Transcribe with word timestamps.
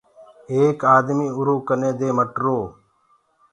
ايڪ 0.51 0.79
آدميٚ 0.95 1.33
اُرو 1.37 1.55
ڪني 1.67 1.91
دي 1.99 2.09
مٽرو۔ 2.17 2.57